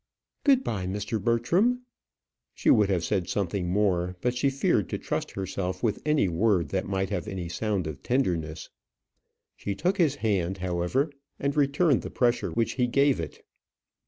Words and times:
"Good 0.43 0.63
bye, 0.63 0.87
Mr. 0.87 1.23
Bertram." 1.23 1.81
She 2.55 2.71
would 2.71 2.89
have 2.89 3.03
said 3.03 3.29
something 3.29 3.69
more, 3.69 4.15
but 4.21 4.33
she 4.35 4.49
feared 4.49 4.89
to 4.89 4.97
trust 4.97 5.29
herself 5.33 5.83
with 5.83 6.01
any 6.07 6.27
word 6.27 6.69
that 6.69 6.87
might 6.89 7.11
have 7.11 7.27
any 7.27 7.47
sound 7.47 7.85
of 7.85 8.01
tenderness. 8.01 8.71
She 9.55 9.75
took 9.75 9.99
his 9.99 10.15
hand, 10.15 10.57
however, 10.57 11.11
and 11.39 11.55
returned 11.55 12.01
the 12.01 12.09
pressure 12.09 12.49
which 12.49 12.71
he 12.81 12.87
gave 12.87 13.19
it. 13.19 13.45